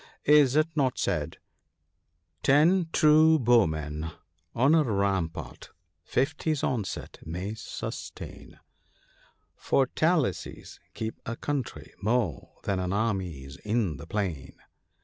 [0.25, 1.37] Is it not said
[2.41, 4.09] —"Ten true bowmen
[4.55, 5.69] on a rampart
[6.03, 8.59] fifty's onset may sustain;
[9.55, 14.55] Fortalices keep a country more than armies in the plain